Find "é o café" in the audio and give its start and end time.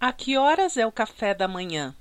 0.78-1.34